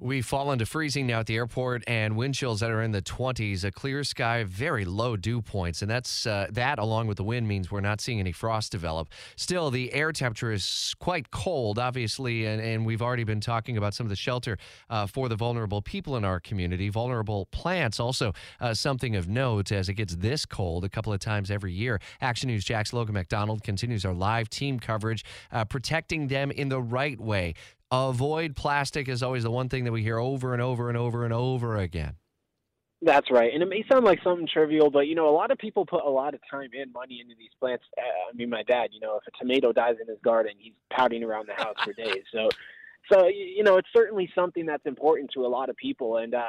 We 0.00 0.22
fall 0.22 0.52
into 0.52 0.64
freezing 0.64 1.08
now 1.08 1.18
at 1.18 1.26
the 1.26 1.34
airport 1.34 1.82
and 1.88 2.16
wind 2.16 2.36
chills 2.36 2.60
that 2.60 2.70
are 2.70 2.82
in 2.82 2.92
the 2.92 3.02
20s, 3.02 3.64
a 3.64 3.72
clear 3.72 4.04
sky, 4.04 4.44
very 4.44 4.84
low 4.84 5.16
dew 5.16 5.42
points. 5.42 5.82
And 5.82 5.90
that's 5.90 6.24
uh, 6.24 6.46
that, 6.52 6.78
along 6.78 7.08
with 7.08 7.16
the 7.16 7.24
wind, 7.24 7.48
means 7.48 7.72
we're 7.72 7.80
not 7.80 8.00
seeing 8.00 8.20
any 8.20 8.30
frost 8.30 8.70
develop. 8.70 9.08
Still, 9.34 9.72
the 9.72 9.92
air 9.92 10.12
temperature 10.12 10.52
is 10.52 10.94
quite 11.00 11.32
cold, 11.32 11.80
obviously. 11.80 12.46
And, 12.46 12.62
and 12.62 12.86
we've 12.86 13.02
already 13.02 13.24
been 13.24 13.40
talking 13.40 13.76
about 13.76 13.92
some 13.92 14.06
of 14.06 14.10
the 14.10 14.14
shelter 14.14 14.56
uh, 14.88 15.08
for 15.08 15.28
the 15.28 15.34
vulnerable 15.34 15.82
people 15.82 16.16
in 16.16 16.24
our 16.24 16.38
community. 16.38 16.90
Vulnerable 16.90 17.46
plants, 17.46 17.98
also 17.98 18.32
uh, 18.60 18.74
something 18.74 19.16
of 19.16 19.26
note 19.28 19.72
as 19.72 19.88
it 19.88 19.94
gets 19.94 20.14
this 20.14 20.46
cold 20.46 20.84
a 20.84 20.88
couple 20.88 21.12
of 21.12 21.18
times 21.18 21.50
every 21.50 21.72
year. 21.72 22.00
Action 22.20 22.46
News 22.46 22.64
Jax 22.64 22.92
Logan 22.92 23.14
MacDonald 23.14 23.64
continues 23.64 24.04
our 24.04 24.14
live 24.14 24.48
team 24.48 24.78
coverage, 24.78 25.24
uh, 25.50 25.64
protecting 25.64 26.28
them 26.28 26.52
in 26.52 26.68
the 26.68 26.80
right 26.80 27.18
way 27.18 27.54
avoid 27.90 28.56
plastic 28.56 29.08
is 29.08 29.22
always 29.22 29.42
the 29.42 29.50
one 29.50 29.68
thing 29.68 29.84
that 29.84 29.92
we 29.92 30.02
hear 30.02 30.18
over 30.18 30.52
and 30.52 30.62
over 30.62 30.88
and 30.88 30.96
over 30.96 31.24
and 31.24 31.32
over 31.32 31.76
again. 31.76 32.16
That's 33.00 33.30
right. 33.30 33.52
And 33.54 33.62
it 33.62 33.68
may 33.68 33.84
sound 33.88 34.04
like 34.04 34.18
something 34.24 34.48
trivial, 34.52 34.90
but 34.90 35.06
you 35.06 35.14
know, 35.14 35.28
a 35.28 35.30
lot 35.30 35.52
of 35.52 35.58
people 35.58 35.86
put 35.86 36.04
a 36.04 36.10
lot 36.10 36.34
of 36.34 36.40
time 36.50 36.70
and 36.78 36.92
money 36.92 37.20
into 37.20 37.34
these 37.38 37.52
plants. 37.60 37.84
Uh, 37.96 38.02
I 38.02 38.36
mean, 38.36 38.50
my 38.50 38.64
dad, 38.64 38.88
you 38.92 38.98
know, 38.98 39.16
if 39.16 39.22
a 39.32 39.38
tomato 39.38 39.72
dies 39.72 39.94
in 40.00 40.08
his 40.08 40.18
garden, 40.24 40.54
he's 40.58 40.72
pouting 40.92 41.22
around 41.22 41.48
the 41.48 41.62
house 41.62 41.76
for 41.84 41.92
days. 41.92 42.24
So 42.32 42.48
so 43.10 43.26
you 43.26 43.62
know 43.62 43.76
it's 43.76 43.88
certainly 43.94 44.30
something 44.34 44.66
that's 44.66 44.84
important 44.86 45.30
to 45.32 45.46
a 45.46 45.48
lot 45.48 45.68
of 45.68 45.76
people. 45.76 46.18
And 46.18 46.34
uh, 46.34 46.44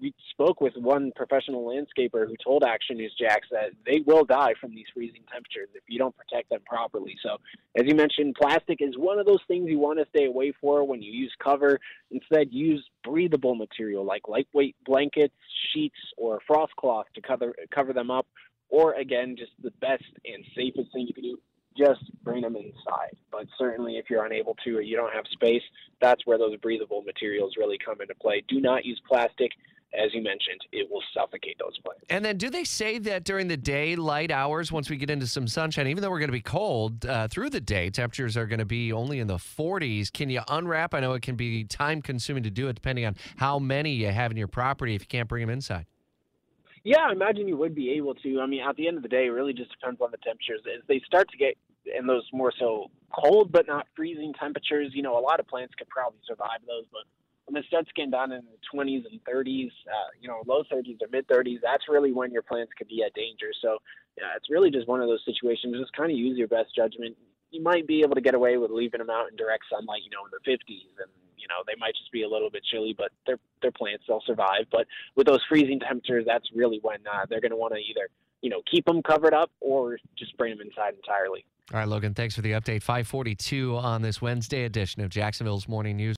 we 0.00 0.14
spoke 0.30 0.60
with 0.60 0.74
one 0.76 1.12
professional 1.16 1.64
landscaper 1.64 2.26
who 2.26 2.34
told 2.42 2.64
action 2.64 2.96
news 2.96 3.14
jax 3.18 3.48
that 3.50 3.70
they 3.86 4.02
will 4.06 4.24
die 4.24 4.54
from 4.60 4.74
these 4.74 4.86
freezing 4.94 5.22
temperatures 5.32 5.68
if 5.74 5.82
you 5.88 5.98
don't 5.98 6.14
protect 6.16 6.50
them 6.50 6.60
properly. 6.66 7.16
So 7.22 7.38
as 7.76 7.86
you 7.86 7.94
mentioned 7.94 8.36
plastic 8.40 8.78
is 8.80 8.96
one 8.96 9.18
of 9.18 9.26
those 9.26 9.40
things 9.48 9.68
you 9.68 9.78
want 9.78 9.98
to 9.98 10.06
stay 10.14 10.26
away 10.26 10.52
for 10.60 10.84
when 10.86 11.02
you 11.02 11.12
use 11.12 11.32
cover. 11.42 11.80
Instead 12.10 12.52
use 12.52 12.84
breathable 13.02 13.54
material 13.54 14.04
like 14.04 14.28
lightweight 14.28 14.76
blankets 14.84 15.34
sheets 15.72 15.98
or 16.16 16.40
frost 16.46 16.74
cloth 16.76 17.06
to 17.14 17.20
cover 17.20 17.54
cover 17.74 17.92
them 17.92 18.10
up 18.10 18.26
or 18.68 18.94
again 18.94 19.36
just 19.36 19.52
the 19.62 19.70
best 19.80 20.04
and 20.24 20.44
safest 20.56 20.92
thing 20.92 21.06
you 21.06 21.14
can 21.14 21.22
do 21.22 21.38
just 21.76 22.00
bring 22.22 22.42
them 22.42 22.56
inside. 22.56 23.16
But 23.30 23.46
certainly, 23.58 23.96
if 23.96 24.08
you're 24.08 24.24
unable 24.24 24.56
to 24.64 24.76
or 24.76 24.80
you 24.80 24.96
don't 24.96 25.12
have 25.12 25.24
space, 25.32 25.62
that's 26.00 26.24
where 26.26 26.38
those 26.38 26.56
breathable 26.56 27.02
materials 27.02 27.54
really 27.58 27.78
come 27.84 28.00
into 28.00 28.14
play. 28.14 28.42
Do 28.48 28.60
not 28.60 28.84
use 28.84 29.00
plastic. 29.08 29.50
As 29.92 30.12
you 30.12 30.24
mentioned, 30.24 30.60
it 30.72 30.90
will 30.90 31.02
suffocate 31.16 31.56
those 31.60 31.78
plants. 31.78 32.02
And 32.10 32.24
then, 32.24 32.36
do 32.36 32.50
they 32.50 32.64
say 32.64 32.98
that 32.98 33.22
during 33.22 33.46
the 33.46 33.56
daylight 33.56 34.32
hours, 34.32 34.72
once 34.72 34.90
we 34.90 34.96
get 34.96 35.08
into 35.08 35.28
some 35.28 35.46
sunshine, 35.46 35.86
even 35.86 36.02
though 36.02 36.10
we're 36.10 36.18
going 36.18 36.30
to 36.30 36.32
be 36.32 36.40
cold 36.40 37.06
uh, 37.06 37.28
through 37.28 37.50
the 37.50 37.60
day, 37.60 37.90
temperatures 37.90 38.36
are 38.36 38.46
going 38.46 38.58
to 38.58 38.64
be 38.64 38.92
only 38.92 39.20
in 39.20 39.28
the 39.28 39.36
40s? 39.36 40.12
Can 40.12 40.30
you 40.30 40.40
unwrap? 40.48 40.94
I 40.94 41.00
know 41.00 41.12
it 41.12 41.22
can 41.22 41.36
be 41.36 41.62
time 41.62 42.02
consuming 42.02 42.42
to 42.42 42.50
do 42.50 42.66
it 42.66 42.72
depending 42.72 43.06
on 43.06 43.14
how 43.36 43.60
many 43.60 43.92
you 43.92 44.08
have 44.08 44.32
in 44.32 44.36
your 44.36 44.48
property 44.48 44.96
if 44.96 45.02
you 45.02 45.06
can't 45.06 45.28
bring 45.28 45.46
them 45.46 45.50
inside. 45.50 45.86
Yeah, 46.84 47.08
I 47.08 47.12
imagine 47.12 47.48
you 47.48 47.56
would 47.56 47.74
be 47.74 47.92
able 47.92 48.14
to. 48.16 48.40
I 48.40 48.46
mean, 48.46 48.60
at 48.60 48.76
the 48.76 48.86
end 48.86 48.98
of 48.98 49.02
the 49.02 49.08
day, 49.08 49.26
it 49.26 49.30
really 49.30 49.54
just 49.54 49.70
depends 49.72 50.02
on 50.02 50.10
the 50.10 50.18
temperatures. 50.18 50.60
As 50.68 50.82
they 50.86 51.00
start 51.06 51.30
to 51.30 51.38
get 51.38 51.56
in 51.98 52.06
those 52.06 52.28
more 52.32 52.52
so 52.58 52.90
cold 53.12 53.50
but 53.50 53.66
not 53.66 53.86
freezing 53.96 54.34
temperatures, 54.38 54.92
you 54.94 55.02
know, 55.02 55.18
a 55.18 55.20
lot 55.20 55.40
of 55.40 55.48
plants 55.48 55.74
could 55.78 55.88
probably 55.88 56.20
survive 56.28 56.60
those. 56.66 56.84
But 56.92 57.08
when 57.46 57.56
it 57.56 57.66
starts 57.68 57.88
getting 57.96 58.10
down 58.10 58.32
in 58.32 58.44
the 58.44 58.60
20s 58.68 59.04
and 59.10 59.20
30s, 59.24 59.72
uh, 59.88 60.10
you 60.20 60.28
know, 60.28 60.42
low 60.46 60.62
30s 60.70 61.00
or 61.00 61.08
mid 61.10 61.26
30s, 61.26 61.60
that's 61.62 61.88
really 61.88 62.12
when 62.12 62.30
your 62.30 62.42
plants 62.42 62.72
could 62.76 62.88
be 62.88 63.02
at 63.02 63.14
danger. 63.14 63.48
So, 63.62 63.78
yeah, 64.18 64.36
it's 64.36 64.50
really 64.50 64.70
just 64.70 64.86
one 64.86 65.00
of 65.00 65.08
those 65.08 65.24
situations. 65.24 65.74
Just 65.80 65.96
kind 65.96 66.12
of 66.12 66.18
use 66.18 66.36
your 66.36 66.48
best 66.48 66.76
judgment. 66.76 67.16
You 67.50 67.62
might 67.62 67.86
be 67.86 68.00
able 68.00 68.14
to 68.14 68.20
get 68.20 68.34
away 68.34 68.58
with 68.58 68.70
leaving 68.70 68.98
them 68.98 69.10
out 69.10 69.30
in 69.30 69.36
direct 69.36 69.64
sunlight, 69.72 70.02
you 70.04 70.10
know, 70.12 70.28
in 70.28 70.32
the 70.36 70.44
50s 70.44 70.84
and 71.00 71.08
you 71.44 71.48
know 71.48 71.62
they 71.66 71.78
might 71.78 71.94
just 71.94 72.10
be 72.10 72.22
a 72.22 72.28
little 72.28 72.48
bit 72.48 72.64
chilly, 72.64 72.94
but 72.96 73.12
they're 73.26 73.38
they're 73.60 73.70
plants, 73.70 74.04
they'll 74.08 74.24
survive. 74.26 74.64
But 74.72 74.86
with 75.14 75.26
those 75.26 75.42
freezing 75.46 75.78
temperatures, 75.78 76.24
that's 76.26 76.48
really 76.54 76.78
when 76.80 77.00
uh, 77.06 77.26
they're 77.28 77.42
going 77.42 77.50
to 77.52 77.56
want 77.56 77.74
to 77.74 77.80
either 77.80 78.08
you 78.40 78.48
know 78.48 78.62
keep 78.70 78.86
them 78.86 79.02
covered 79.02 79.34
up 79.34 79.50
or 79.60 79.98
just 80.18 80.34
bring 80.38 80.56
them 80.56 80.66
inside 80.66 80.94
entirely. 80.94 81.44
All 81.72 81.80
right, 81.80 81.88
Logan, 81.88 82.12
thanks 82.12 82.34
for 82.34 82.42
the 82.42 82.52
update. 82.52 82.82
542 82.82 83.76
on 83.76 84.02
this 84.02 84.20
Wednesday 84.20 84.64
edition 84.64 85.02
of 85.02 85.08
Jacksonville's 85.08 85.66
Morning 85.66 85.96
News. 85.96 86.12